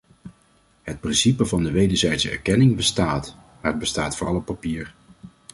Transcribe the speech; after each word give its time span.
Het 0.81 0.99
principe 0.99 1.45
van 1.45 1.63
de 1.63 1.71
wederzijdse 1.71 2.29
erkenning 2.29 2.75
bestaat, 2.75 3.35
maar 3.61 3.71
het 3.71 3.79
bestaat 3.79 4.17
vooral 4.17 4.35
op 4.35 4.45
papier. 4.45 4.93